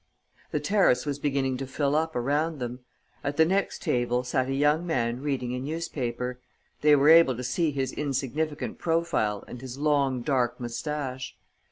The 0.49 0.59
terrace 0.59 1.05
was 1.05 1.19
beginning 1.19 1.57
to 1.57 1.67
fill 1.67 1.95
up 1.95 2.15
around 2.15 2.57
them. 2.57 2.79
At 3.23 3.37
the 3.37 3.45
next 3.45 3.83
table 3.83 4.23
sat 4.23 4.49
a 4.49 4.55
young 4.55 4.83
man 4.87 5.21
reading 5.21 5.53
a 5.53 5.59
newspaper. 5.59 6.39
They 6.81 6.95
were 6.95 7.09
able 7.09 7.35
to 7.37 7.43
see 7.43 7.69
his 7.69 7.93
insignificant 7.93 8.79
profile 8.79 9.43
and 9.47 9.61
his 9.61 9.77
long, 9.77 10.23
dark 10.23 10.59
moustache. 10.59 11.37